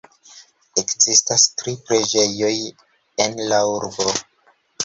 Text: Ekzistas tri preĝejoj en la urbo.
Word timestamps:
Ekzistas 0.81 1.45
tri 1.59 1.75
preĝejoj 1.89 2.51
en 3.27 3.39
la 3.53 3.61
urbo. 3.77 4.19